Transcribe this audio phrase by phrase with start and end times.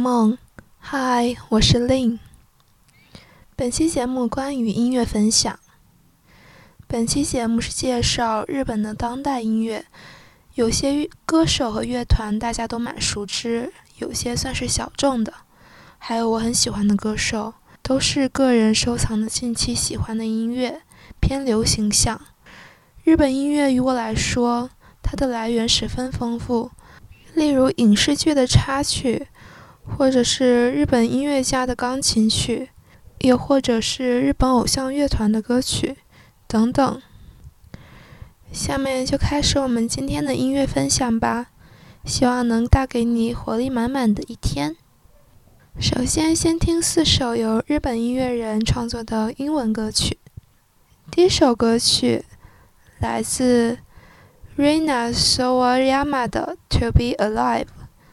[0.00, 0.38] 梦，
[0.78, 2.20] 嗨，我是 Lin。
[3.54, 5.60] 本期节目关于音乐分享。
[6.86, 9.84] 本期节目是介绍日本的当代音乐，
[10.54, 15.34] 有些歌手和乐团大家都蛮熟知，有些算是小众的，
[15.98, 20.80] 还有我很喜欢的歌手，都是个人收藏的近期喜欢的音乐，
[21.20, 22.18] 偏流行向。
[23.04, 24.70] 日本音乐于我来说，
[25.02, 26.70] 它的来源十分丰富。
[27.34, 29.28] 例如影视剧的插曲，
[29.96, 32.70] 或者是日本音乐家的钢琴曲，
[33.20, 35.96] 又或者是日本偶像乐团的歌曲，
[36.46, 37.02] 等等。
[38.52, 41.48] 下面就开始我们今天的音乐分享吧，
[42.04, 44.76] 希望能带给你活力满满的一天。
[45.78, 50.18] 首先，先听四首由日本音乐人创作的英文歌曲。
[51.10, 52.24] 第一首歌曲
[52.98, 53.78] 来自。
[54.58, 57.64] Rina Sawayama 的《To Be Alive》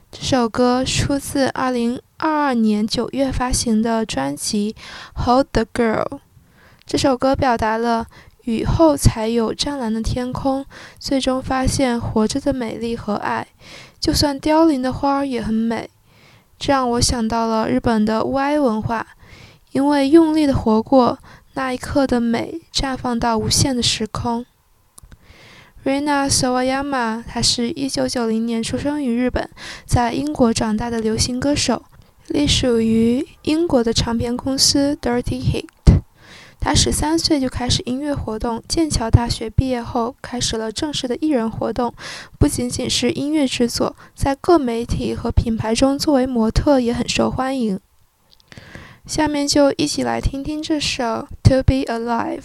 [0.10, 4.76] 这首歌出自2022年9月发行的专辑
[5.26, 6.08] 《Hold the Girl》。
[6.86, 8.08] 这首歌表达了
[8.46, 10.66] 雨后才有湛蓝的天空，
[10.98, 13.48] 最终发现活着的美丽和爱。
[14.00, 15.90] 就算凋零的花也很美。
[16.58, 19.06] 这让我想到了日本的物哀文化，
[19.72, 21.20] 因为用力的活过，
[21.54, 24.46] 那一刻的美绽放到无限的时空。
[25.88, 29.50] Rina Sawayama，她是一九九零年出生于日本，
[29.86, 31.82] 在英国长大的流行歌手，
[32.28, 35.64] 隶属于英国的唱片公司 Dirty Hit。
[36.60, 41.94] 她十三岁就开始音乐活动，剑桥大学毕业后开始了正式的艺人活动，
[42.38, 47.80] 不仅仅是音乐制作，在各媒体和品牌中作为模特也很受欢迎。
[49.06, 51.04] 下面就一起来听听这首
[51.44, 52.40] 《To Be Alive》。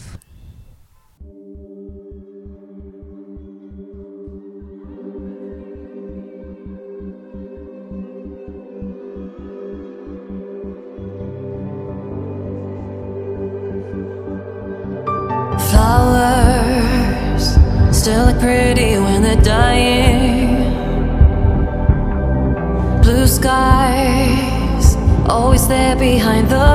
[25.73, 26.72] There behind the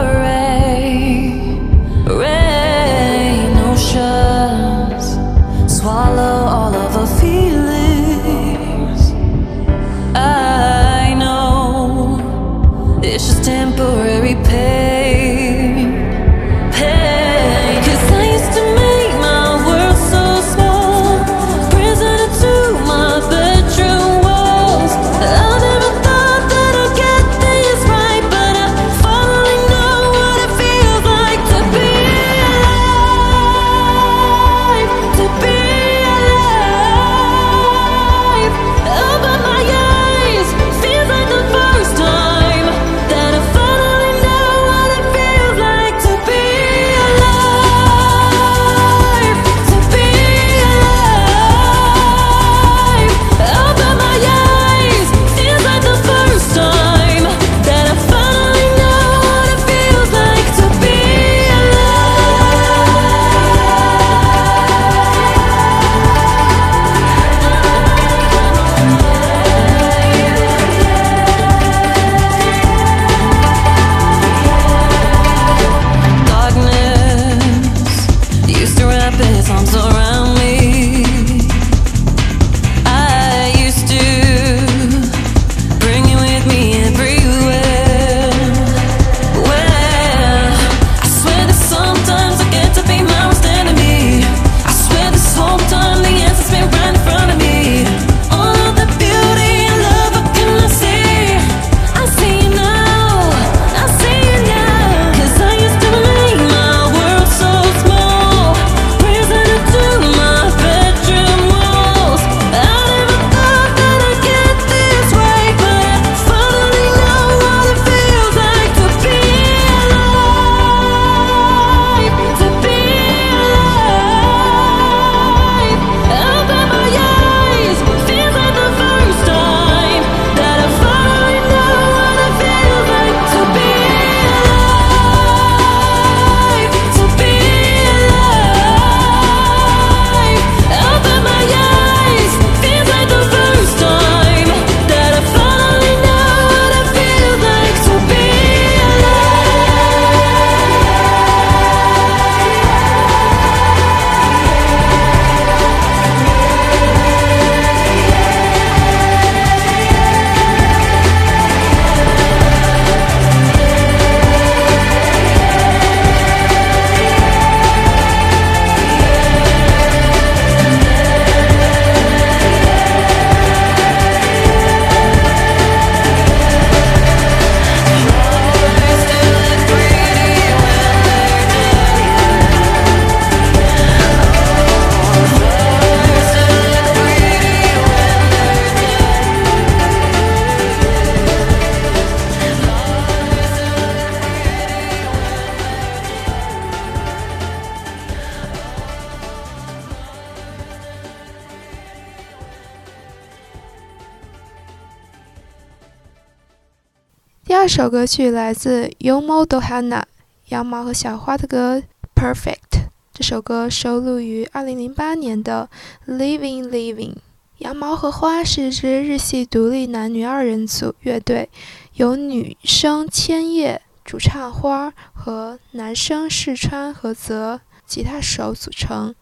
[207.77, 210.01] 这首歌曲来自 Yomo Dohana
[210.47, 211.77] 羊毛和小花的歌
[212.15, 212.71] 《Perfect》。
[213.13, 215.69] 这首歌收录于2008年的
[216.11, 217.13] 《Living Living》。
[217.59, 221.51] 羊毛和花是一支日系独立男女二人组乐队，
[221.93, 229.13] 由女生千叶、主唱花和男生世川和泽吉他手组成。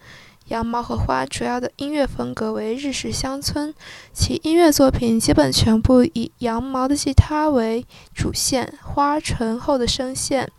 [0.50, 3.74] 羊毛和花主要的音乐风格为日式乡村，
[4.14, 10.52] 其音乐作品基本全部以羊毛的吉他为主线，花醇厚的声线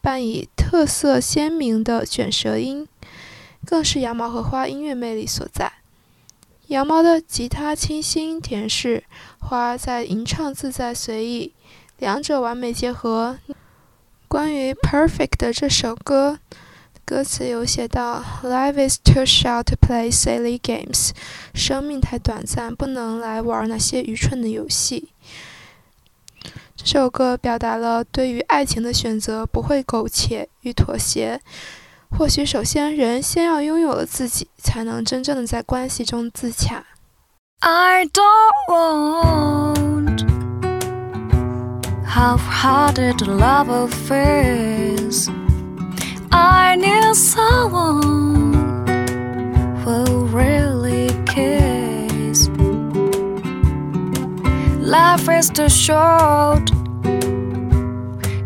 [0.00, 2.88] 伴以特色鲜明的卷舌音，
[3.66, 5.72] 更是羊毛和花音乐魅力所在。
[6.68, 9.04] 羊毛的吉他清新甜适，
[9.38, 11.52] 花在吟唱自在随意，
[11.98, 13.38] 两者完美结合。
[14.26, 16.38] 关于《Perfect》的这首歌，
[17.08, 21.12] 歌词有写到：“Life is too short to play silly games。”
[21.56, 25.08] 生命太短暂，不能来玩那些愚蠢的游戏。
[26.76, 31.40] 这首歌表达了对于爱情的选择不会苟且与妥协。
[32.10, 36.84] 或许，首先，人先要拥有了自己，才能真正的在关系中自洽。
[37.60, 40.26] I don't want
[42.06, 45.30] half-hearted love affairs.
[46.32, 48.52] I need someone
[49.82, 52.48] who really cares.
[54.80, 56.66] Life is too short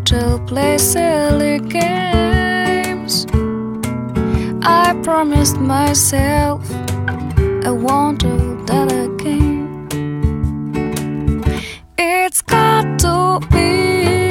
[0.05, 3.27] to play silly games.
[4.63, 6.61] I promised myself
[7.65, 9.89] I won't do that again.
[11.97, 14.22] It's got to be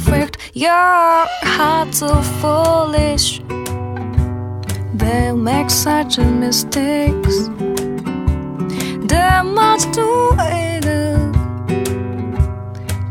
[0.00, 0.38] perfect.
[0.52, 3.40] Your heart's so foolish.
[4.94, 7.48] They make such mistakes.
[9.10, 11.30] They must do either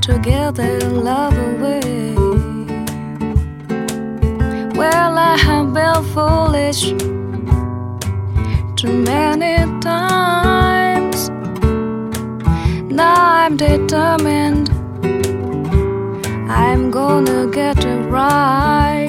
[0.01, 2.13] to get their love away.
[4.75, 6.93] Well, I have been foolish
[8.81, 11.29] too many times.
[12.89, 14.71] Now I'm determined.
[16.49, 19.00] I'm gonna get it right.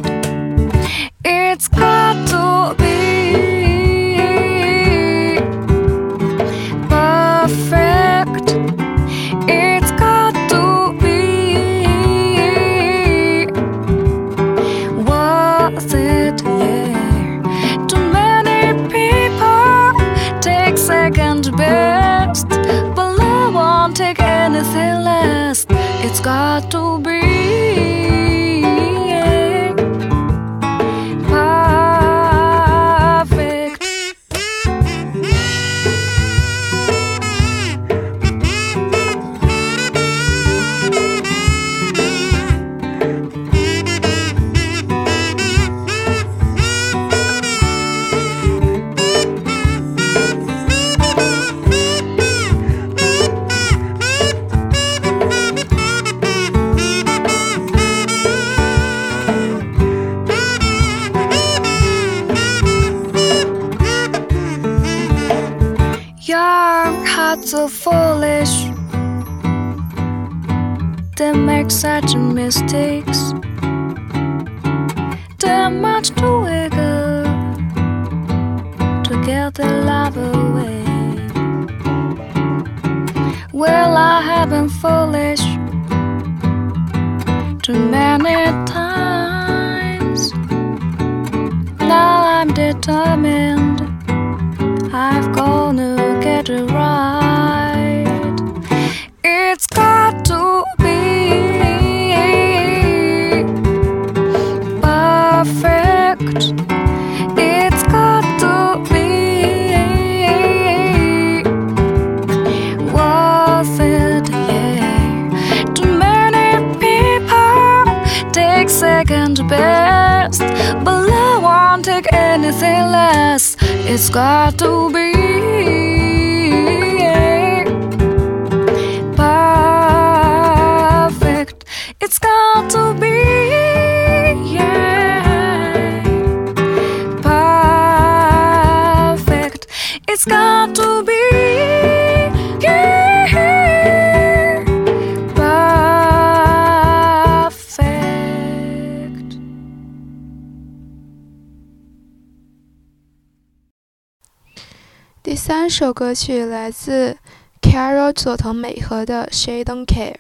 [155.45, 157.17] 三首歌曲来自
[157.61, 160.13] Carol 佐藤美和的《She Don't Care》。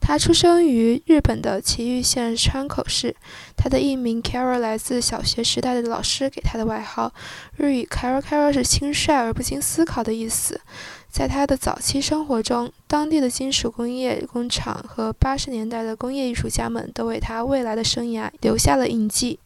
[0.00, 3.14] 她出生于日本的崎玉县川口市。
[3.56, 7.12] 她的艺名 Carol 来自小学时代的老师给她的外号。
[7.56, 10.60] 日语 Carol Carol 是轻率而不经思考的意思。
[11.08, 19.38] 在她的早期生活中，当地的金属工业工厂和八十年代的工业艺术家们都为她未来的生涯留下了印记。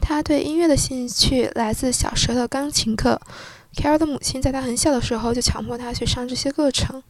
[0.00, 3.20] 她对音乐的兴趣来自小时候的钢琴课。
[3.76, 7.02] Carol 的母亲在他很小的时候就强迫他去上这些课程。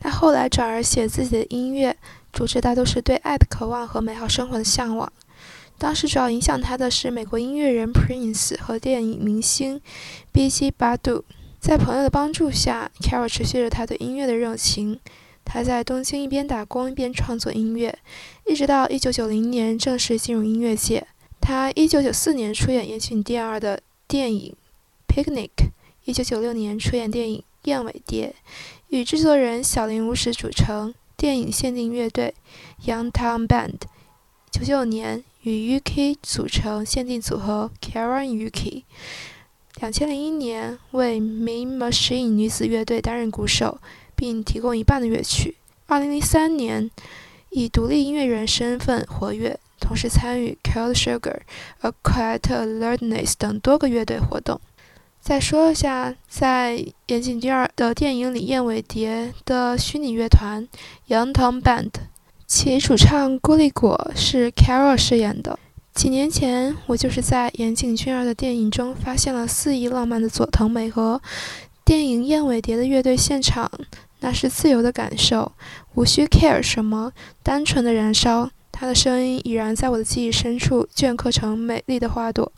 [0.00, 1.96] 他后来转而写自己的音乐，
[2.32, 5.12] 主旨大多是对爱的渴望和美好生活的向往。
[5.78, 9.80] 当时主要影响他的是美国音乐人 Prince 和电影明星
[10.32, 10.72] B.G.
[10.72, 11.22] Badu。
[11.60, 15.00] 在朋友的帮助下，Carol 持续着他对音乐的热情。
[15.44, 17.96] 他在东京一边打工一边创作音乐，
[18.46, 21.06] 一直到1990年正式进入音乐界。
[21.40, 24.54] 他1994年出演岩井第二的电影
[25.12, 25.50] 《Picnic》。
[26.08, 28.34] 一九九六年出演电影《燕尾蝶》，
[28.88, 32.32] 与制作人小林武史组成电影限定乐队
[32.86, 33.74] Young Town Band。
[34.50, 38.84] 九九年与 Yuki 组成限定组合 Karen Yuki。
[39.80, 43.78] 两千零一年为 Mean Machine 女子乐队担任鼓手，
[44.16, 45.56] 并提供一半的乐曲。
[45.88, 46.90] 二零零三年
[47.50, 51.40] 以独立音乐人身份活跃，同时参与 Cold Sugar、
[51.82, 54.58] A Quiet Alertness 等多个乐队活动。
[55.28, 60.66] 再说一下，在岩井俊二的电影里，《燕尾蝶》的虚拟乐团
[61.08, 61.90] Young Tom Band，
[62.46, 65.58] 其主唱郭立果是 Carol 饰演的。
[65.92, 71.20] 几年前，我就是在岩井俊二的电影中发现了肆意浪漫的佐藤美和。
[71.84, 73.70] 电影《燕尾蝶》的乐队现场，
[74.20, 75.52] 那是自由的感受，
[75.92, 78.48] 无需 care 什么，单纯的燃烧。
[78.80, 82.52] 他的声音已然在我的记忆深处镌刻成美丽的花朵。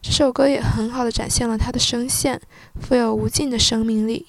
[0.00, 2.40] 这首歌也很好的展现了他的声线，
[2.80, 4.24] 富有无尽的生命力。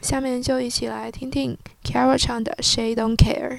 [0.00, 3.50] 下面就一起来听听 Caro 唱的《She Don't Care》。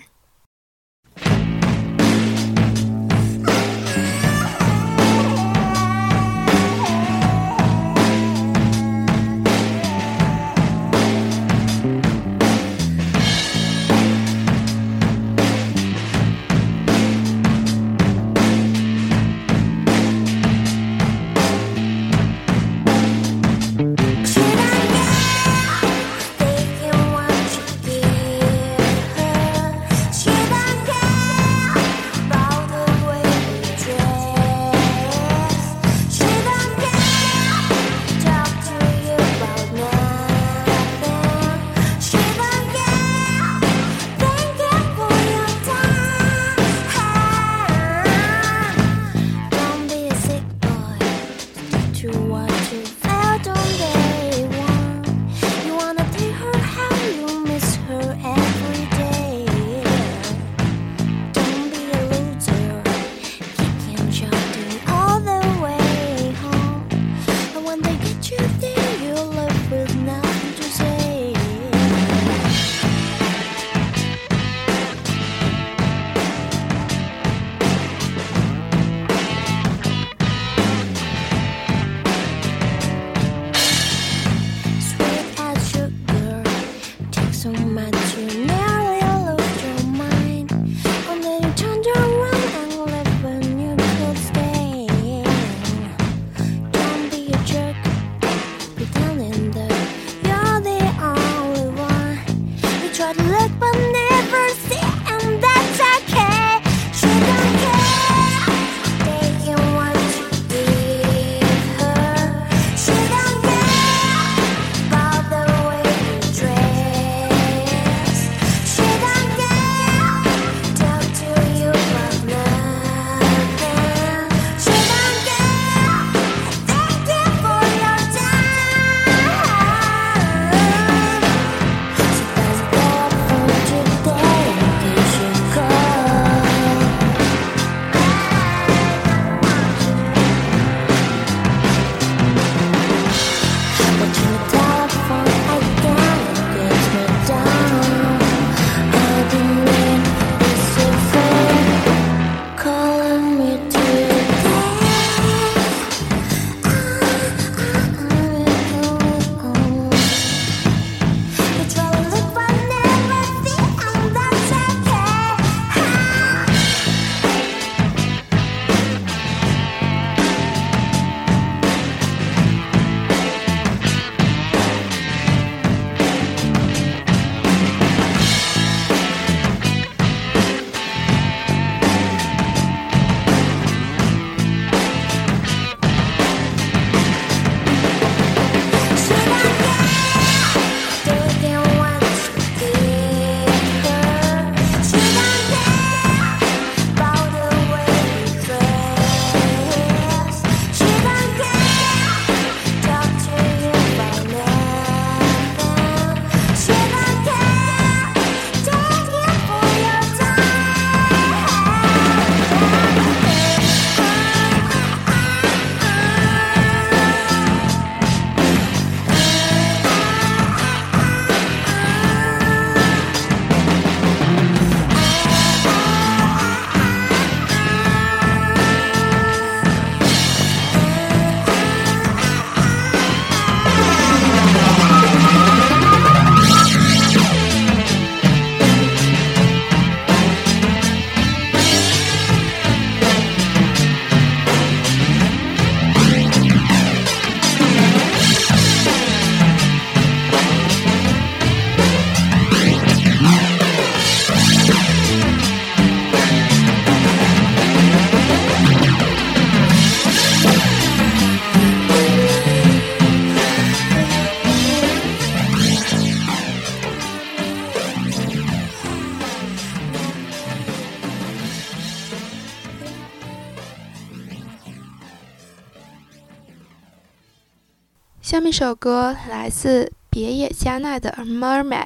[278.50, 281.86] 这首歌来自别野加奈的《Mermaid》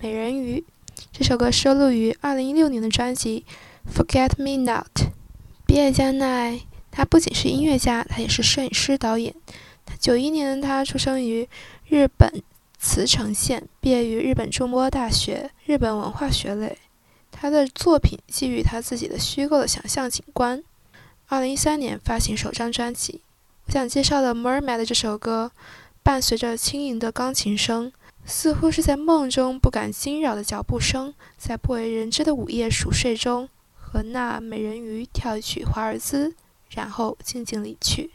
[0.00, 0.64] 美人鱼。
[1.12, 3.44] 这首歌收录于2016年的专辑
[3.96, 4.88] 《Forget Me Not》。
[5.64, 9.32] 别野加奈，他不仅是音乐家，他也是摄影师、导演。
[10.00, 11.48] 九一年，他出生于
[11.86, 12.42] 日本
[12.80, 16.78] 茨城县，毕业于日本筑波大学日本文化学类。
[17.30, 20.64] 他的作品基于他自己的虚构的想象景观。
[21.28, 23.20] 二零一三年发行首张专辑。
[23.66, 25.50] 我想介绍的《Mermaid》这首歌，
[26.04, 27.92] 伴随着轻盈的钢琴声，
[28.24, 36.36] 似乎是在梦中不敢惊扰的脚步声，在不为人知的午夜熟睡中，和那美人鱼跳一曲华尔兹，
[36.70, 38.12] 然后静静离去。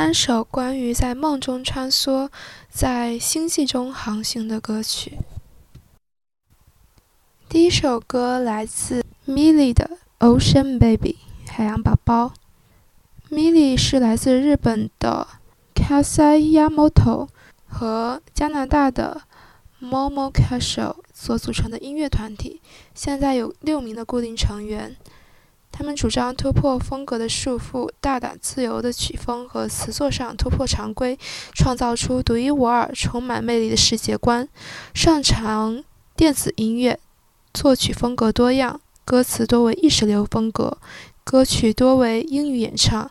[0.00, 2.30] 三首关于在梦中穿梭、
[2.70, 5.18] 在星际中航行的歌曲。
[7.48, 11.18] 第一首歌来自 Millie 的《Ocean Baby》
[11.50, 12.32] 海洋宝宝。
[13.28, 15.26] Millie 是来自日本的
[15.74, 17.26] Kasai Yamoto
[17.66, 19.22] 和加拿大的
[19.82, 22.62] Momo Castle 所组成的音乐团体，
[22.94, 24.94] 现在有六名的固定成员。
[25.70, 31.16] 他们主张突破风格的束缚，大胆自由的曲风和词作上突破常规，
[31.54, 34.48] 创造出独一无二、充满魅力的世界观。
[34.92, 35.84] 擅长
[36.16, 36.98] 电子音乐，
[37.54, 40.78] 作曲风格多样，歌词多为意识流风格，
[41.22, 43.08] 歌曲多为英语演唱，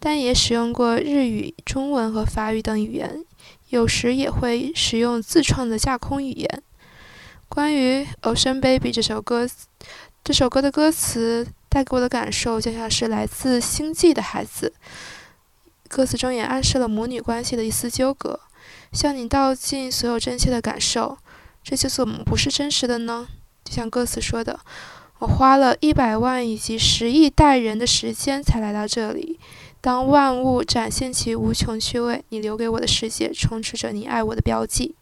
[0.00, 3.22] 但也使用过日语、中文和法语等语言，
[3.68, 6.62] 有时也会使用自创的架空语言。
[7.50, 9.46] 关于《Ocean Baby》这首歌，
[10.24, 11.46] 这首歌的歌词。
[11.68, 14.72] 带给我的感受就像是来自星际的孩子，
[15.88, 18.40] 歌词中也暗示了母女关系的一丝纠葛。
[18.92, 21.18] 向你道尽所有真切的感受，
[21.62, 23.26] 这些怎么不是真实的呢？
[23.64, 24.60] 就像歌词说的
[25.18, 29.38] ：“我花了一百万以及十亿代人的时间才来到这里。
[29.80, 34.94] 当万物展现其无穷趣味，你留给我的世界充斥着你爱我的标记。”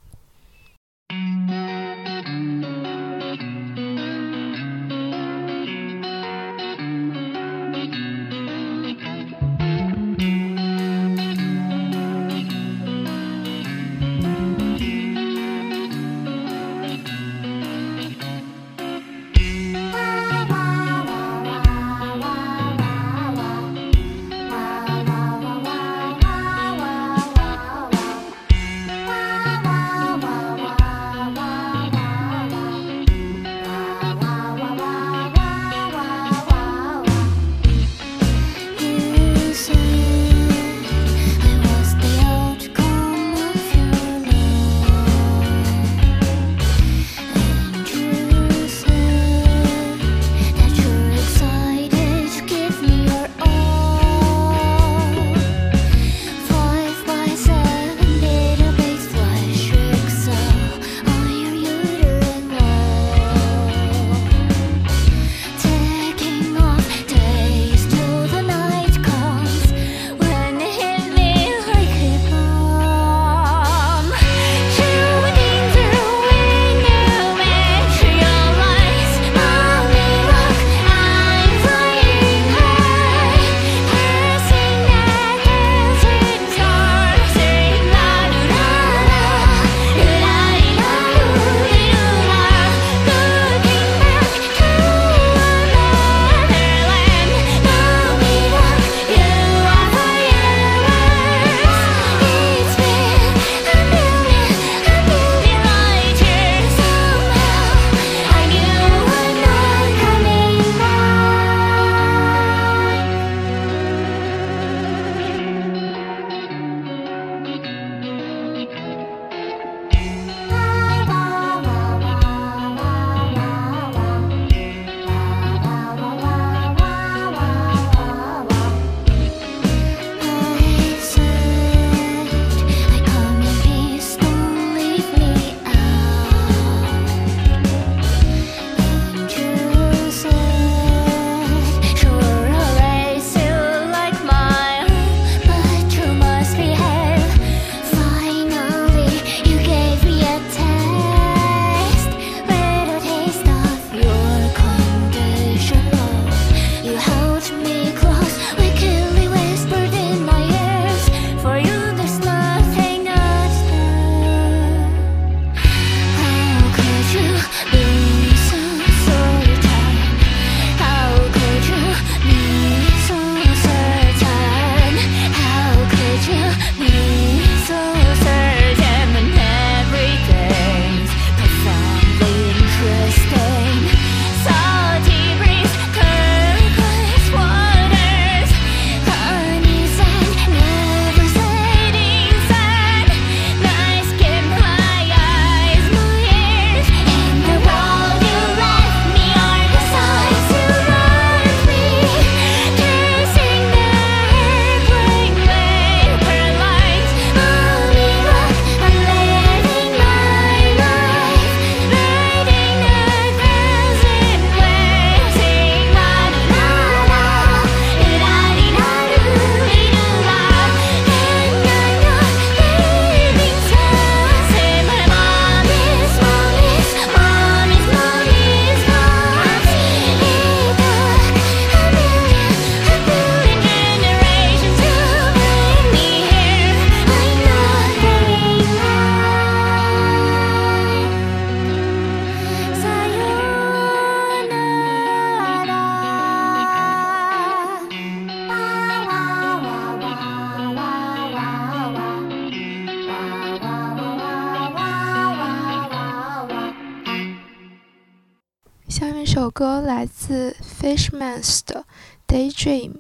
[262.32, 262.90] 《Daydream》，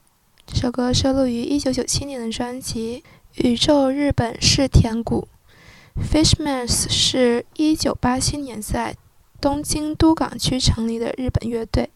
[0.46, 3.02] 这首歌收录于1997年的专辑
[3.44, 5.28] 《宇宙日本式田谷》。
[6.02, 8.96] Fishmans 是一九八七年在
[9.40, 11.90] 东京都港区成立的日本乐队，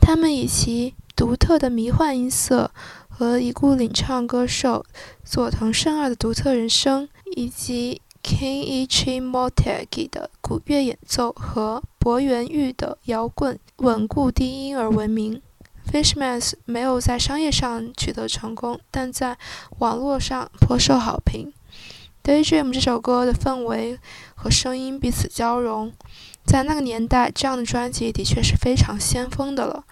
[0.00, 2.70] 他们以其独特的迷幻音色
[3.08, 4.84] 和已故领唱歌手
[5.24, 15.42] 佐藤胜二的独特人声，以及 Kenichi Motegi 的古乐演奏和博元玉的摇滚稳固低音而闻名。
[15.90, 19.36] Fishmans 没有在商业上取得成功，但在
[19.78, 21.52] 网络上颇受好评。
[22.28, 23.98] 《Daydream》这首歌的氛围
[24.36, 25.92] 和声音彼此交融，
[26.44, 29.84] 在那个年代，这样的专辑的确是非常先锋的了。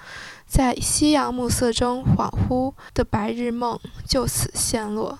[0.47, 5.19] 在夕阳暮色中恍惚的白日梦就此陷落。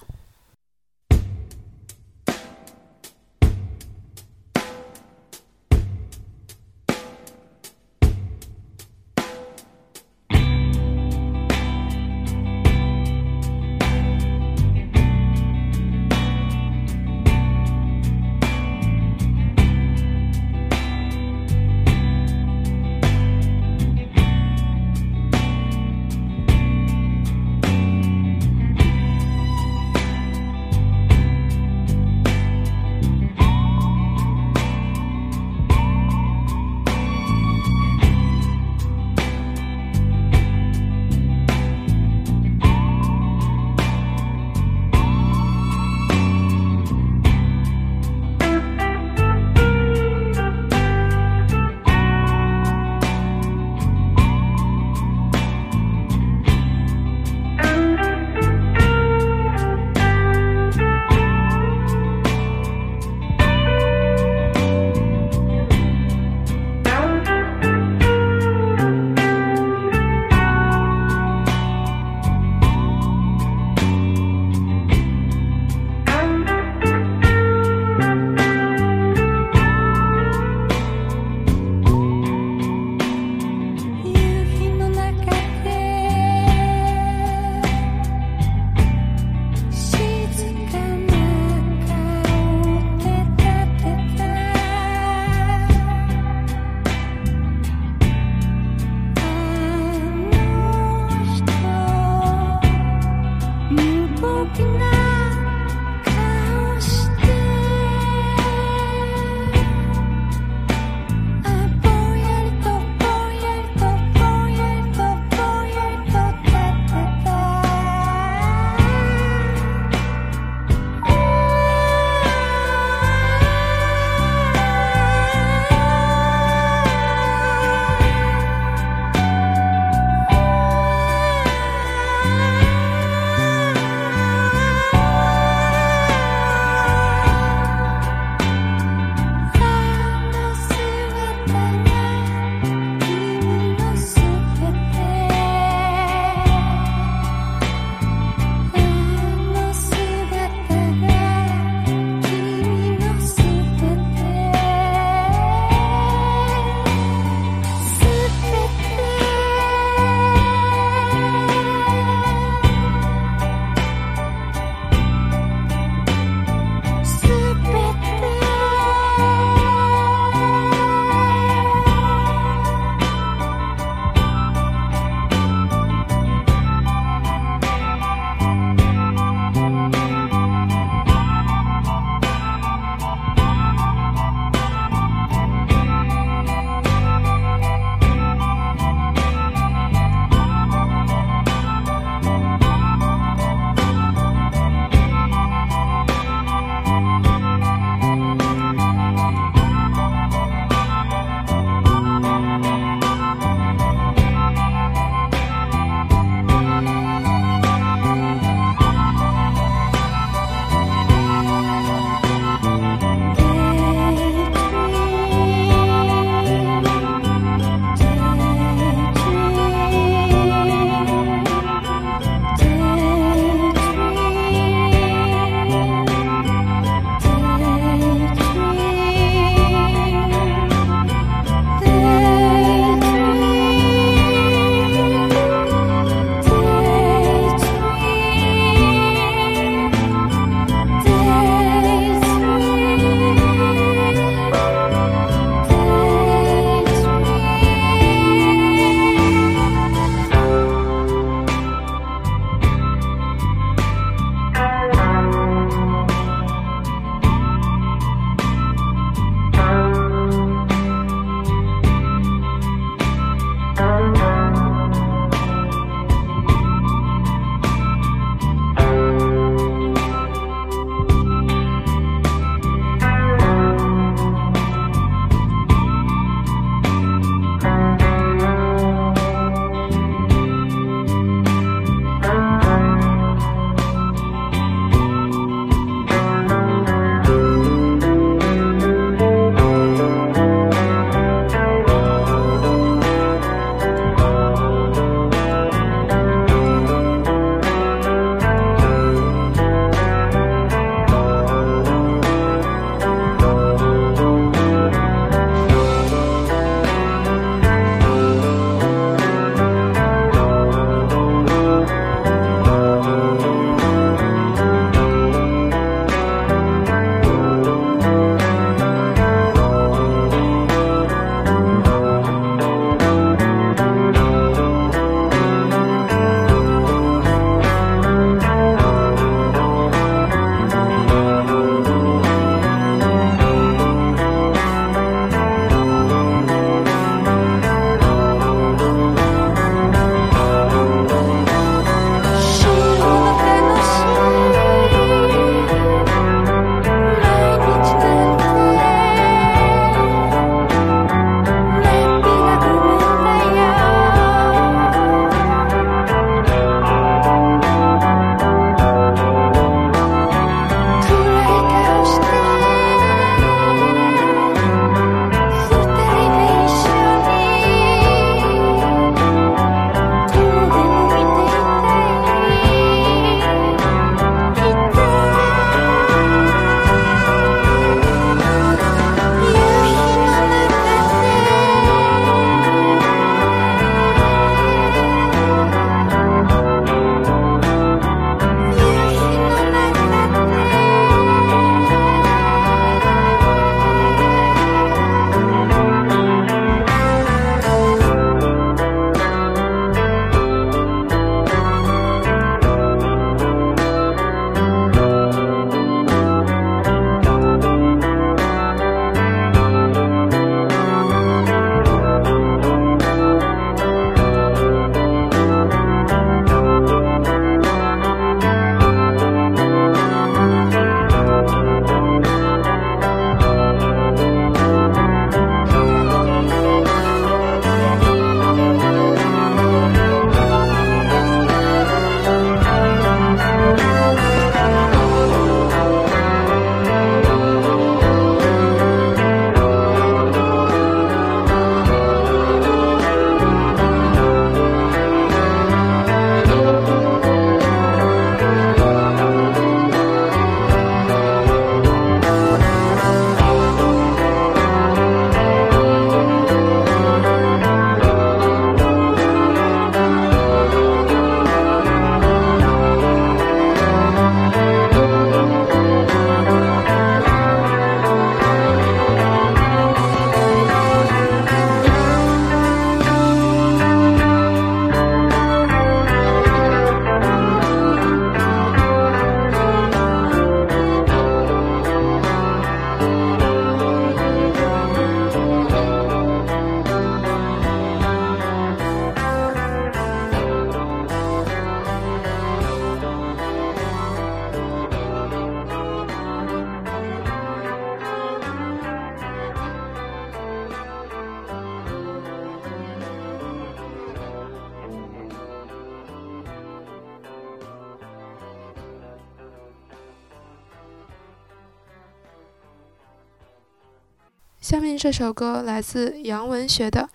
[514.69, 517.09] 下面这首歌来自杨文学的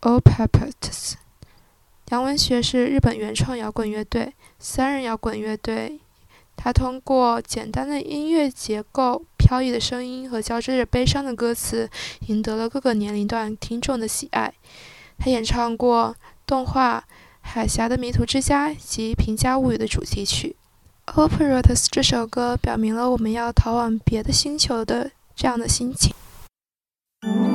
[0.08, 0.70] 《All Puppets》。
[2.10, 5.98] 杨文学是日本原创摇滚乐队，三人摇滚乐队。
[6.54, 11.90] 他通过简单的音乐结构、飘逸的声音和交织着悲伤的歌词，
[12.28, 14.54] 赢得了各个年龄段听众的喜爱。
[15.18, 16.14] 他演唱过
[16.46, 17.00] 动画
[17.40, 20.54] 《海峡的迷途之家》及《平家物语》的主题曲。
[21.12, 26.14] 《Operatus》这首歌表明了我们要逃往别的星球的这样的心情。
[27.22, 27.49] 几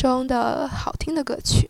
[0.00, 1.68] 中的好听的歌曲。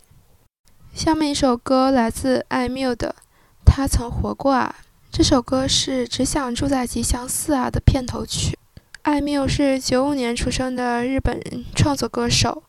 [0.92, 3.16] 下面一首歌来自艾缪的
[3.64, 4.74] 《他曾活过啊》。
[5.10, 8.58] 这首歌是《只想住在吉祥寺啊》的片头曲。
[9.00, 11.40] 艾缪是九五年出生的日本
[11.74, 12.62] 创作歌手，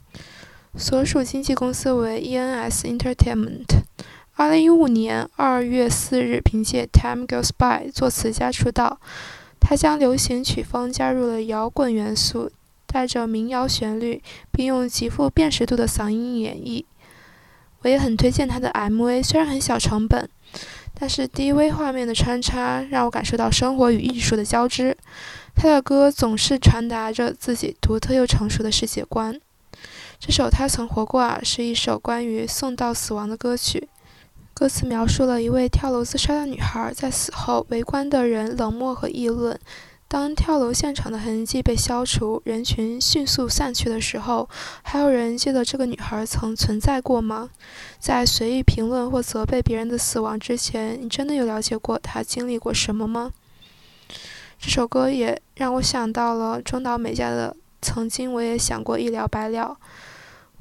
[0.77, 2.87] 所属经纪公司为 E.N.S.
[2.87, 3.65] Entertainment。
[4.35, 9.01] 二零一五年二月四日，凭借《Time Goes By》作词家出道。
[9.59, 12.49] 他将流行曲风加入了摇滚元素，
[12.91, 14.21] 带着民谣旋律，
[14.51, 16.83] 并用极富辨识度的嗓音演绎。
[17.83, 20.27] 我也很推荐他的 MV，虽然很小成本。
[20.99, 24.97] 但是低微画面的穿插让我感受到生活与艺术的交织。
[25.55, 29.39] 他的歌总是传达着自己独特又成熟的世界观。
[30.19, 33.87] 这首《他曾活过啊》是一首关于送到死亡的歌曲。
[34.53, 39.57] 歌词描述了一位跳楼自杀的女孩在死后，围观的人冷漠和议论。
[40.09, 44.49] 当跳楼现场的痕迹被消除，人群迅速散去的时候，
[44.81, 47.51] 还有人记得这个女孩曾存在过吗？
[47.99, 53.31] 在随意评论或责备别人的死亡之前，你真的有了解过她经历过什么吗？
[54.59, 59.77] 这首歌也让我想到了中岛美嘉的《曾经我也想过一了百了》。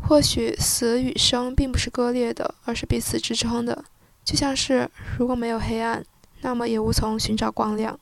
[0.07, 3.83] 或许死与生并不是割裂的，而是彼此支撑的，
[4.23, 6.05] 就像是如果没有黑暗，
[6.43, 7.99] 那么也无从寻找光亮。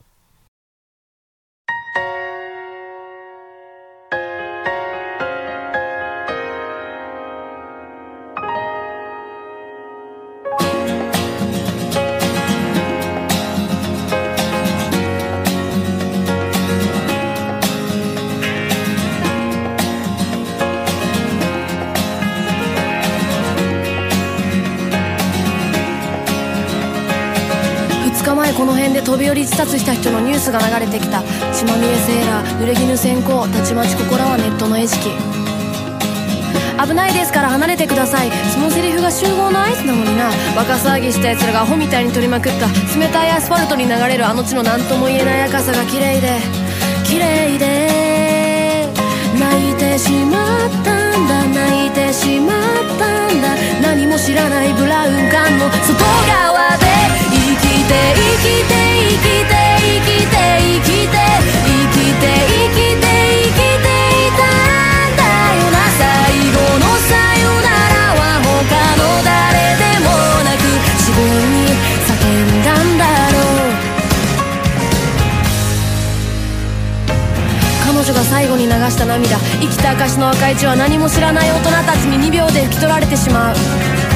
[29.57, 31.23] 飛び降り自殺した人のニュースが流れてきた。
[31.51, 35.09] 血まみれセーラー濡れ衣先行たちまちここらはネットの餌食。
[36.77, 38.29] 危ないですから離れてください。
[38.53, 40.29] そのセリフが集合の合図なのにな。
[40.55, 42.67] バカ騒ぎした奴らがアホみたいに取りまくった。
[42.99, 46.39] 冷たいアスファルトに流れるあの地の何とも言えない赤さが綺麗で。
[47.03, 48.93] 綺麗で。
[49.39, 52.57] 泣いてしまったんだ泣いてしまっ
[52.99, 53.57] たんだ。
[53.81, 57.26] 何も知らないブラウン管の外側で
[78.29, 84.06] 最後に流した涙生きた証の赤い血は何も知らない大人たちに2秒で拭き取られてしまう。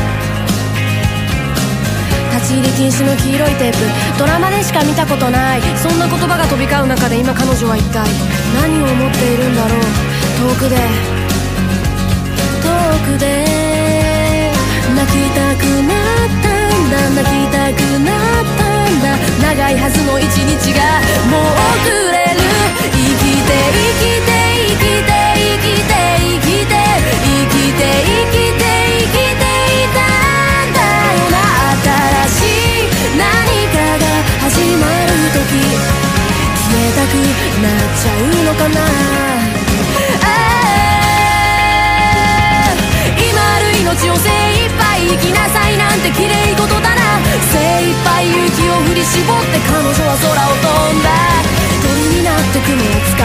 [2.52, 3.78] 立ち入り禁止の黄色いテープ。
[4.20, 5.62] ドラマでしか見たことない。
[5.78, 8.04] そんな言葉が飛び交う中で今彼女は一体
[8.60, 9.80] 何を思っているんだろう。
[10.52, 10.76] 遠くで。
[12.60, 12.68] 遠
[13.08, 14.52] くで。
[14.92, 17.24] 泣きたくなったんだ。
[17.24, 19.16] 泣きたくなったんだ。
[19.40, 21.00] 長いはずの一日が
[21.32, 22.44] もう遅れる。
[22.92, 28.71] 生きて生きて生きて生きて生きて生きて生きて。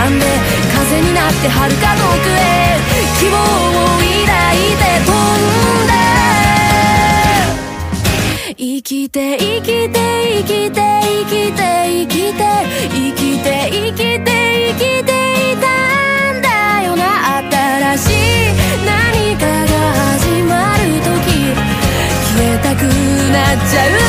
[0.08, 0.24] んで
[0.72, 2.40] 風になって遥か遠くへ
[3.18, 3.40] 希望を
[3.98, 5.92] 抱いて飛んだ
[8.56, 9.98] 生きて生きて
[10.36, 12.40] 生きて生きて生きて
[12.90, 15.10] 生きて生きて生きて
[15.52, 15.66] いた
[16.32, 16.48] んだ
[16.84, 17.02] よな
[17.38, 18.54] 新しい
[18.86, 19.74] 何かが
[20.18, 21.50] 始まる時
[22.22, 22.80] 消えたく
[23.32, 24.05] なっちゃう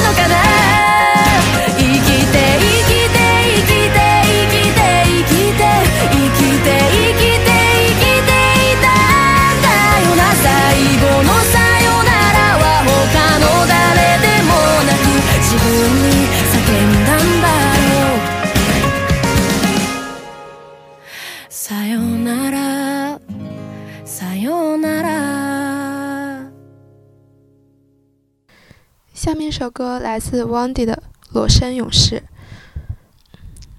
[29.77, 31.03] 歌来自 Wandy 的
[31.35, 32.15] 《裸身勇士》。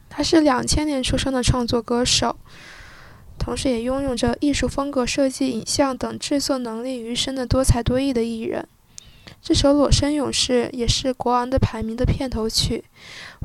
[0.08, 2.36] 他是两千年出生的创作歌手，
[3.36, 8.68] 同时也拥有着艺术风格、设计、影像等制作能力于身的多才多艺的艺人。
[9.42, 12.84] 这首《裸身勇士》也是《国王的排名》的片头曲。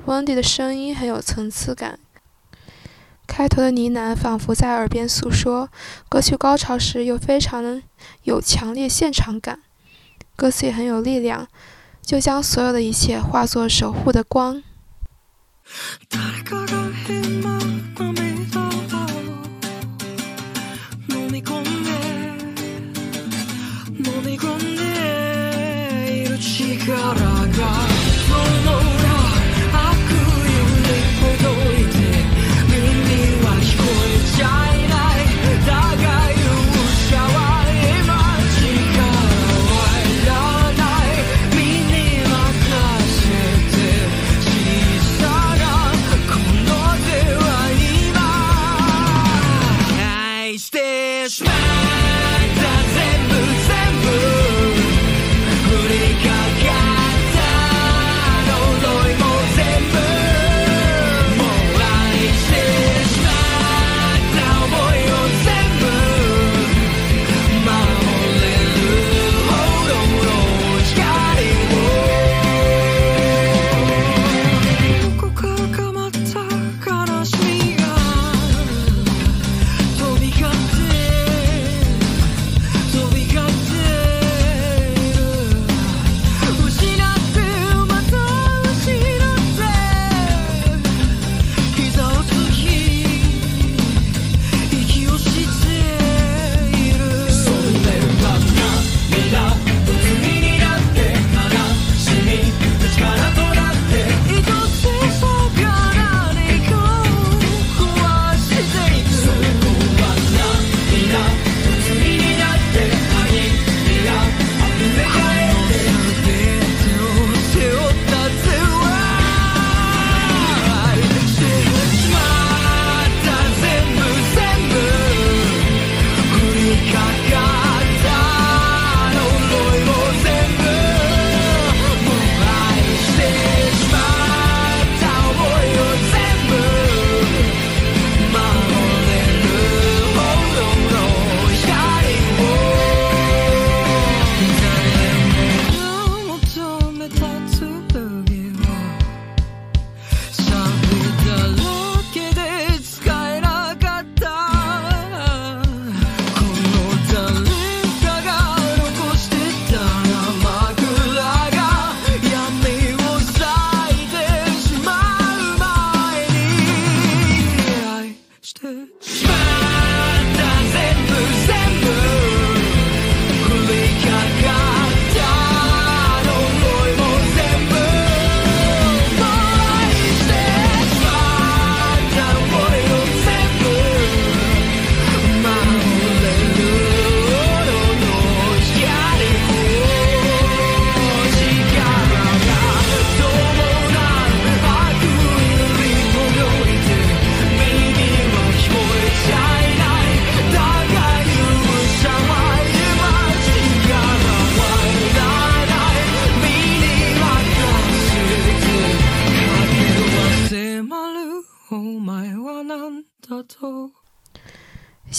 [0.05, 1.97] Wandy 的声音很有层次感，
[3.25, 5.69] 开头的呢喃仿佛在耳边诉说，
[6.07, 7.81] 歌曲高潮时又非常
[8.21, 9.63] 有强烈现场感，
[10.35, 11.47] 歌词也很有力量，
[12.05, 14.61] 就将所有的一切化作守护的光。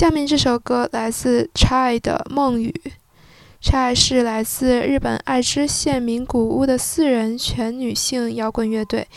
[0.04, 2.74] 下面这首歌来自 Chai 的《梦雨》。
[3.62, 9.08] Chai 是来自日本爱知县名古屋的四人全女性摇滚乐队。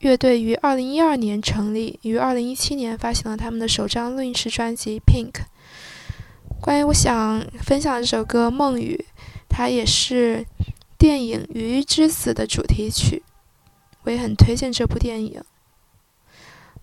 [0.00, 5.30] 乐队于2012年成立，于2017年发行了他们的首张录音室专辑《Pink》。
[6.60, 9.06] 关于我想分享这首歌《梦雨》，
[9.48, 10.44] 它也是
[10.98, 13.22] 电影《鱼之死》的主题曲，
[14.02, 15.40] 我也很推荐这部电影。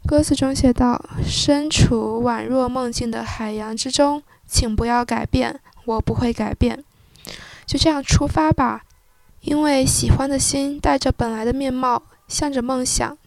[0.05, 6.83] 歌词中写道：“身处宛若梦境的海洋之中，请不要改变，我不会改变。
[7.65, 8.83] 就这样出发吧，
[9.41, 13.17] 因为喜欢的心带着本来的面貌，向着梦想。”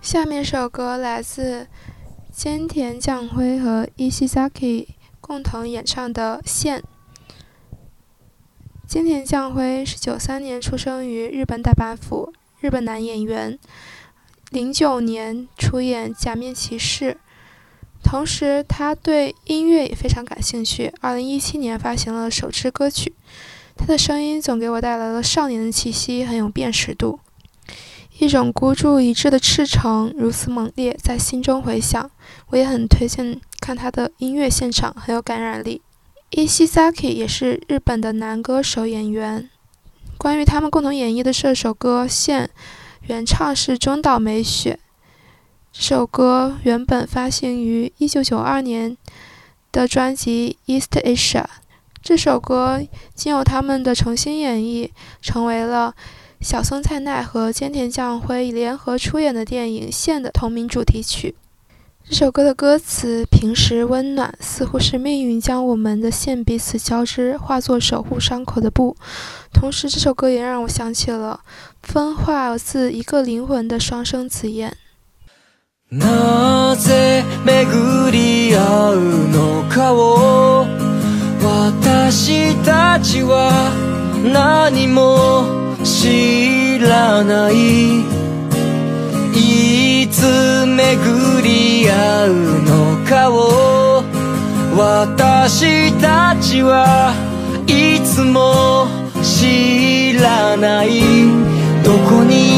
[0.00, 1.66] 下面首歌来自
[2.32, 4.86] 菅田将晖和 eczaki
[5.20, 6.84] 共同演唱的线。
[8.88, 13.58] 菅田将晖是九三年出生于日本大阪府日本男演员
[14.50, 17.18] 零九年出演假面骑士。
[18.10, 20.92] 同时他对音乐也非常感兴趣。
[21.00, 23.14] 二零一七年发行了首支歌曲，
[23.76, 27.20] 他的声音总给我带来了少年的气息，很有辨识度。
[28.18, 32.10] 一种孤注一掷的赤诚如此猛烈，在心中回响。
[32.48, 35.80] 我也很推荐看他的音乐现场，很有感染力。
[36.30, 39.48] 伊西扎 i 也是日本的男歌手演员。
[40.18, 42.46] 关于他们共同演绎的这首歌《现》，
[43.02, 44.80] 原唱是中岛美雪。
[45.72, 48.96] 这首歌原本发行于1992年
[49.70, 51.42] 的专辑《East Asia》。
[52.02, 52.82] 这首歌
[53.14, 54.90] 经由他们的重新演绎，
[55.22, 55.94] 成为了。
[56.40, 61.34] 小松菜奈和菅田将晖联合出演的电影《线》的同名主题曲。
[62.02, 68.96] 这首歌的歌词平实温暖，似乎是命运将我们的线彼此交织，化作守护伤口的布。
[69.52, 71.40] 同时，这首歌也让我想起了
[71.82, 74.74] 分化自一个灵魂的双生子燕。
[75.92, 80.64] なぜ巡り合うのかを
[81.42, 83.50] 私たちは
[84.22, 88.04] 何も知らない。
[89.34, 94.04] いつ巡り合うのかを
[94.78, 97.12] 私たちは
[97.66, 98.86] いつも
[99.24, 101.02] 知らない。
[101.82, 102.49] どこに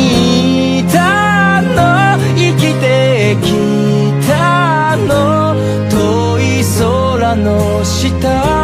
[7.37, 8.62] の下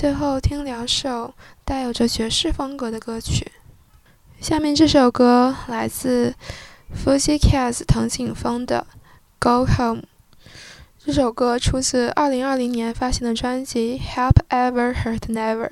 [0.00, 3.52] 最后听两首带有着爵士风格的歌曲。
[4.40, 6.34] 下面这首歌来自
[6.96, 8.86] Fuji Cats 藤井风的
[9.38, 10.00] 《Go Home》。
[11.04, 15.68] 这首歌出自2020年发行的专辑《Help Ever Hurt Never》。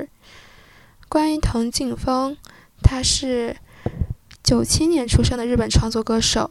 [1.09, 2.37] 关于藤井风，
[2.83, 3.57] 他是
[4.45, 6.51] 97年出生的日本创作歌手，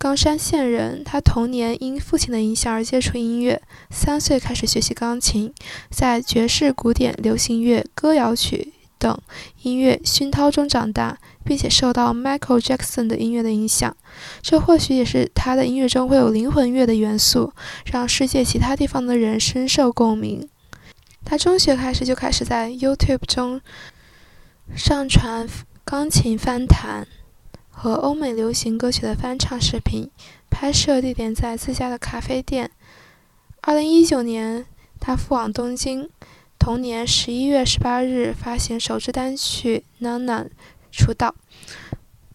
[0.00, 5.52] 冈山县人，他童年因父亲的影响而接触音乐，三岁开始学习钢琴，
[5.90, 9.20] 在爵士、古典、流行乐、歌谣曲等
[9.60, 13.94] 音乐熏陶中长大，并且受到 Michael Jackson 的音乐的影响。
[14.40, 17.52] 这或许也是他的音乐中会有灵魂乐的元素，
[17.84, 20.48] 让世界其他地方的人深受共鸣。
[21.26, 23.60] 他中学开始就开始在 YouTube 中
[24.74, 25.46] 上传
[25.84, 27.06] 钢琴翻弹。
[27.82, 30.10] 和欧美流行歌曲的翻唱视频，
[30.50, 32.70] 拍摄地点在自家的咖啡店。
[33.62, 34.66] 二零一九年，
[35.00, 36.10] 他赴往东京，
[36.58, 40.44] 同年十一月十八日发行首支单曲《Nan Nan》
[40.92, 41.34] 出道。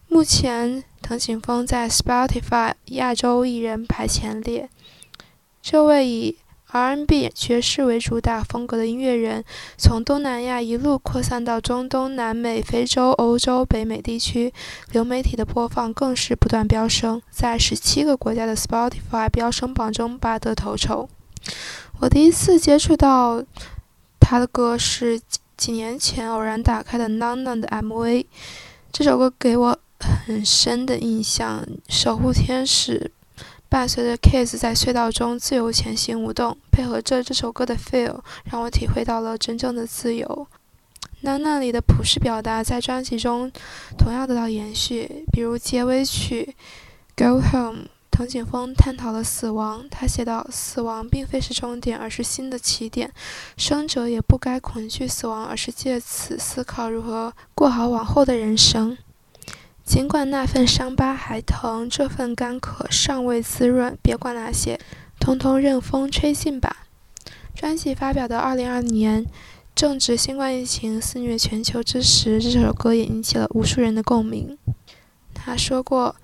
[0.07, 4.67] 目前，藤井风在 Spotify 亚洲艺人排前列。
[5.61, 6.39] 这位以
[6.75, 9.45] R&B 爵士为主打风格的音乐人，
[9.77, 14.53] 从东南亚一路扩散到中东、南美、非洲、欧洲、北美地区，
[14.91, 21.07] 流媒体的播放更是不断飙升，在十七个国家的 Spotify 飙升榜中拔得头筹。
[22.01, 23.41] 我第一次接触到
[24.19, 25.21] 他的歌是
[25.55, 28.25] 几年前偶然打开的《Nan Nan》的 MV，
[28.91, 29.79] 这首歌给我
[30.27, 33.11] 很深的印象，守护天使。
[33.69, 38.19] 伴随着 Kiss 在隧道中自由前行舞动，配合着这首歌的 feel，
[38.51, 40.47] 让我体会到了真正的自由。
[41.21, 43.51] 那那里的普世表达在专辑中
[43.97, 46.55] 同样得到延续，比如结尾曲
[47.17, 49.87] 《Go Home》，藤井风探讨了死亡。
[49.89, 53.11] 他写道：“死亡并非是终点，而是新的起点。
[53.57, 58.97] 生者也不该恐惧死亡，而是借此思考如何过好往后的人生。”
[59.85, 64.79] 尽管那份伤疤还疼，这份干渴尚未滋润，别管那些，
[65.19, 66.87] 通通任风吹尽吧。
[67.53, 69.25] 专辑发表的2020年，
[69.75, 74.57] 正值新冠疫情肆虐全球之时，这首歌也引起了无数人的共鸣。
[75.33, 76.15] 他说过。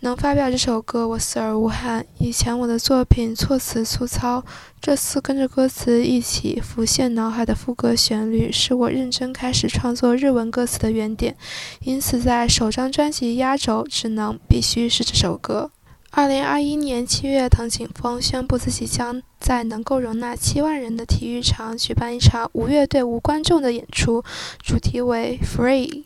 [0.00, 2.06] 能发表这首歌，我死而无憾。
[2.18, 4.44] 以前我的作品措辞粗糙，
[4.80, 11.36] 这次跟着歌词一起浮现脑海的副歌旋律，是我认真开始创作日文歌词的原点。
[11.80, 15.72] 因此，在首张专辑压轴，只能必须是这首歌。
[16.10, 24.22] 二零二一年七月，藤井风宣布自己将在能够容纳七万人的体育场举办一场无乐队、无观众的演出，
[24.64, 26.04] 主题为 “Free”，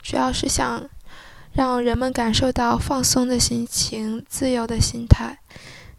[0.00, 0.88] 主要是想。
[1.54, 5.38] 让人们感受到放松的心情、自由的心态。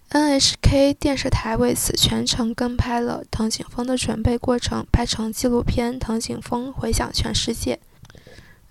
[0.09, 7.75] NHK 电视台为此全程跟拍了藤井风的准备过程，拍成纪录片《藤井风回响全世界》。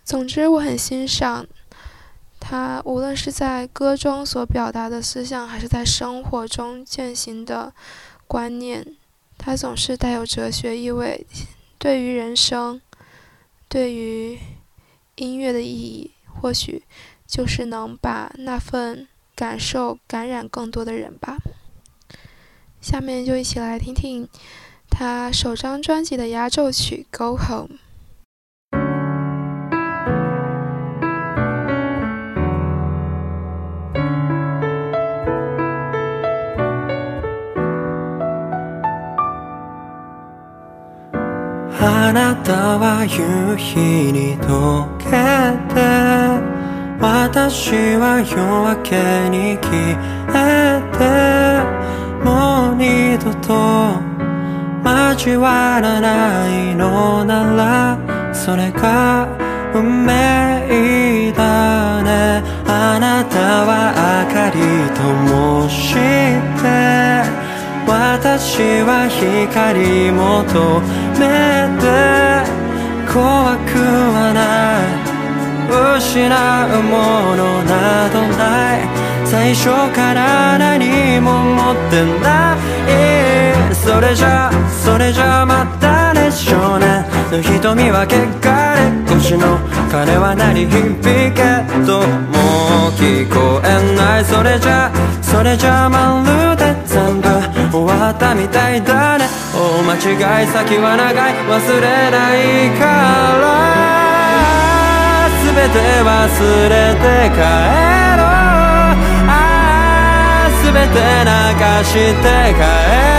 [0.05, 1.47] 总之，我很欣赏
[2.39, 7.73] 他，无论是在歌中所表达的思想，还是在生活中践行的
[8.27, 8.95] 观念，
[9.39, 11.27] 他总是带有哲学意味。
[11.79, 12.81] 对于人生，
[13.69, 14.39] 对于
[15.17, 16.14] 音乐的意义。
[16.45, 16.83] 或许
[17.27, 21.39] 就是能把那份感受感染更多的人吧。
[22.83, 24.29] 下面就一起来听听
[24.91, 27.69] 他首张专辑的压轴曲《Go Home》。
[41.87, 43.79] あなたは夕日
[44.11, 45.05] に溶け
[45.75, 45.77] て
[46.99, 48.41] 私は夜
[48.73, 49.71] 明けに消
[50.33, 50.99] えて
[52.25, 53.53] もう二度と
[55.15, 59.29] 交わらないのならそれが
[59.75, 62.43] 運命だね。
[62.67, 63.93] あなたは
[64.27, 64.61] 明かり
[64.95, 67.44] 灯して
[67.87, 70.81] 私は光求
[71.19, 71.23] め
[71.81, 71.85] て
[73.13, 74.41] 怖くはな
[75.01, 75.15] い。
[75.67, 76.93] 失うも
[77.37, 78.81] のなどない
[79.25, 79.65] 最初
[79.95, 84.51] から何も持ってないそれじゃ
[84.85, 88.13] それじゃまたね少年の瞳は汚
[88.77, 89.59] れ腰の
[89.91, 91.01] 鐘は鳴り響
[91.35, 91.43] け
[91.87, 94.25] ともう聞こえない。
[94.25, 96.75] それじゃそれじゃまるで
[97.75, 99.27] 終わったみたいだね。
[99.53, 101.35] 大間違い先は長い。
[101.51, 102.87] 忘れないか
[103.43, 103.45] ら。
[105.43, 106.15] 全て忘
[106.71, 107.43] れて帰
[108.15, 108.31] ろう。
[109.27, 109.35] あ
[110.47, 111.35] あ全て流
[111.91, 112.63] して帰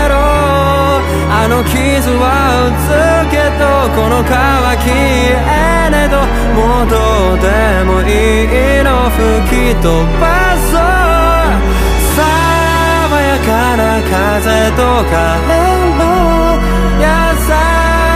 [0.08, 1.04] ろう。
[1.28, 1.76] あの傷
[2.16, 2.24] は
[2.64, 2.88] うつ
[3.28, 4.32] けとこの乾
[4.80, 6.16] きえねど。
[6.56, 6.96] もうど
[7.34, 7.44] うで
[7.84, 8.08] もい
[8.44, 8.88] いの。
[9.10, 9.84] 吹き飛
[10.18, 10.24] ば
[10.72, 12.55] そう。
[13.08, 14.10] 爽やかな風
[14.74, 15.62] とカエ
[15.94, 16.02] ル
[16.98, 17.06] 優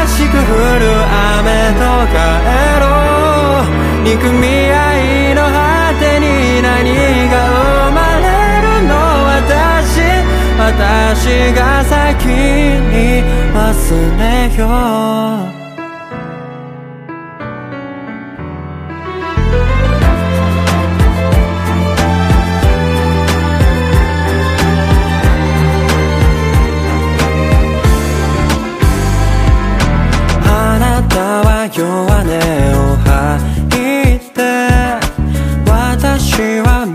[0.08, 0.42] しく降
[0.78, 0.82] る
[1.38, 1.46] 雨
[1.78, 1.80] と
[2.10, 2.90] カエル
[4.02, 5.54] 憎み合いの果
[6.00, 6.26] てに
[6.60, 6.74] 何
[7.30, 7.34] が
[7.86, 8.26] 生まれ
[8.62, 8.92] るの？
[9.30, 10.20] 私。
[10.58, 13.22] 私が先に
[13.54, 13.58] 忘
[14.18, 14.22] れ
[14.56, 14.60] よ
[15.56, 15.59] う。
[31.60, 32.32] は弱音
[32.72, 33.76] を吐
[34.16, 34.40] いて
[35.68, 36.86] 私は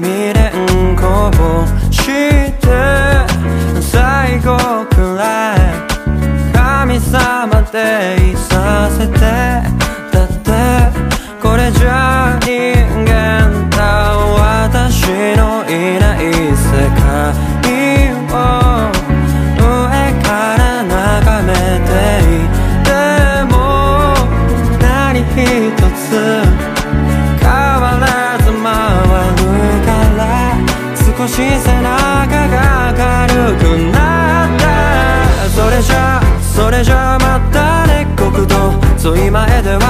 [36.65, 38.73] それじゃまたね国道
[39.15, 39.85] 沿い前で別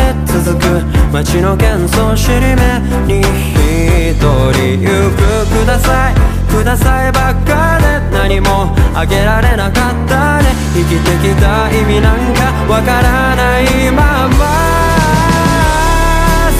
[0.00, 0.80] れ続く
[1.12, 6.14] 街の喧騒尻目に一人行くください。
[6.50, 10.54] くださいばっかで何もあげられなかったね。
[10.72, 14.40] 生きてきた意味なんかわからないまま。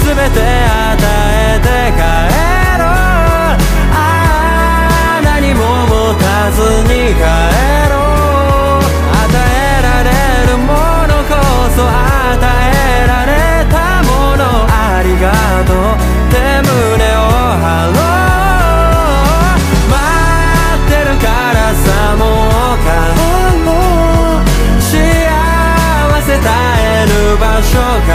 [0.05, 1.01] 全て与
[1.33, 2.05] えて帰
[2.77, 2.93] ろう。
[3.91, 3.97] あ
[5.17, 7.76] あ何も持たずに帰ろう。
[27.57, 28.13] 場所帰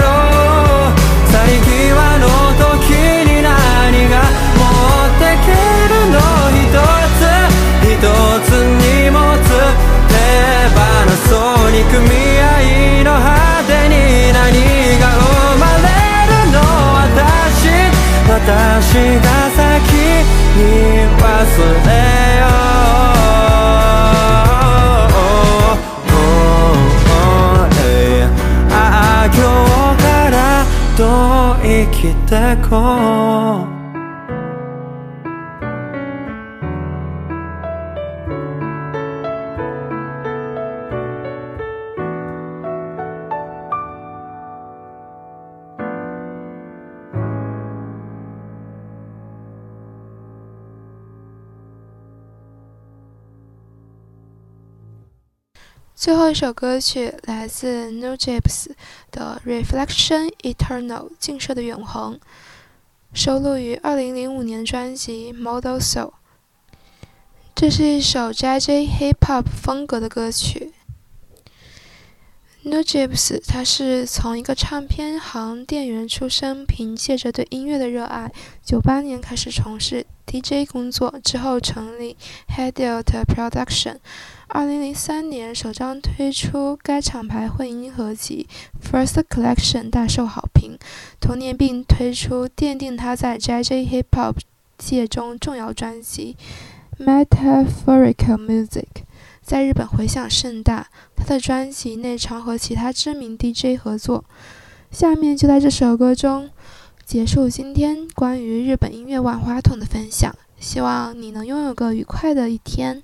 [0.00, 0.94] ろう
[1.26, 1.90] 去り際
[2.22, 2.94] の時
[3.26, 4.14] に何が
[4.54, 5.50] 持ってけ
[5.90, 6.22] るの
[6.54, 6.70] 一
[7.18, 7.26] つ
[7.82, 7.98] 一
[8.46, 9.18] つ荷物
[10.06, 10.14] 手
[10.70, 10.78] 放
[11.26, 11.34] そ
[11.66, 11.98] うに組
[12.38, 13.26] 合の果
[13.66, 14.54] てに何
[15.00, 15.90] が生まれ
[16.30, 16.56] るの
[16.94, 17.66] 私
[18.30, 19.66] 私が先
[20.54, 20.62] に
[21.18, 21.26] 忘
[21.88, 22.15] れ
[31.92, 33.75] きた子
[56.26, 58.70] 后一首歌曲来自 No Jips
[59.12, 62.18] 的《Reflection Eternal》镜射的永恒，
[63.12, 66.10] 收录于2005年专辑《Model Soul》。
[67.54, 70.72] 这是一首 Jazz Hip Hop 风格的歌曲。
[72.62, 78.32] No Jips 他是从一个唱片行店员出身，凭借着对音乐的热爱，
[78.64, 82.16] 九八年开始从事 DJ 工作，之后成立
[82.48, 83.98] Headelt Production。
[84.48, 88.46] 二零零三年首张推出该厂牌混音合集
[88.90, 90.78] 《First Collection》大受好评，
[91.20, 94.36] 同年并推出奠定他在 Jazz Hip Hop
[94.78, 96.36] 界中重要专辑
[97.04, 98.68] 《Metaphorical Music》，
[99.42, 100.86] 在日本回响甚大。
[101.16, 104.24] 他的专辑内常和其他知名 DJ 合作。
[104.92, 106.48] 下面就在这首歌中
[107.04, 113.02] 结束今天关于日本音乐万花筒的分享，希望你能拥有个愉快的一天。